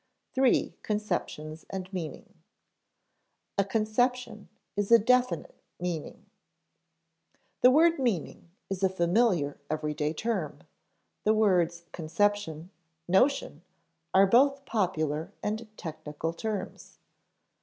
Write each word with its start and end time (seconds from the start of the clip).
§3. 0.33 0.73
Conceptions 0.81 1.63
and 1.69 1.93
Meaning 1.93 2.23
[Sidenote: 2.23 2.35
A 3.59 3.65
conception 3.65 4.49
is 4.75 4.91
a 4.91 4.97
definite 4.97 5.61
meaning] 5.79 6.25
The 7.61 7.69
word 7.69 7.99
meaning 7.99 8.49
is 8.67 8.81
a 8.81 8.89
familiar 8.89 9.59
everyday 9.69 10.13
term; 10.13 10.63
the 11.23 11.35
words 11.35 11.83
conception, 11.91 12.71
notion, 13.07 13.61
are 14.11 14.25
both 14.25 14.65
popular 14.65 15.33
and 15.43 15.67
technical 15.77 16.33
terms. 16.33 16.97